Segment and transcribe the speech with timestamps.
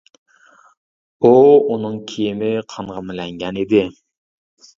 [1.21, 3.85] ئۇ ئۇنىڭ كىيىمى قانغا مىلەنگەن ئىدى.